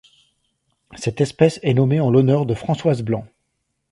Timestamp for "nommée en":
1.75-2.09